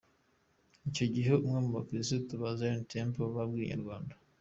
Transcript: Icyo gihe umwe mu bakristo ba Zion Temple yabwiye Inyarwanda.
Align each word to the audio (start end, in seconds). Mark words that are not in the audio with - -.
Icyo 0.89 1.05
gihe 1.13 1.31
umwe 1.45 1.59
mu 1.65 1.71
bakristo 1.77 2.33
ba 2.41 2.49
Zion 2.57 2.81
Temple 2.91 3.25
yabwiye 3.37 3.65
Inyarwanda. 3.65 4.13